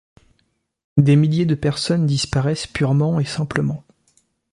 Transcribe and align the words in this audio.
Des 0.97 1.15
milliers 1.15 1.45
de 1.45 1.53
personnes 1.53 2.07
disparaissent 2.07 2.65
purement 2.65 3.19
et 3.19 3.23
simplement. 3.25 3.83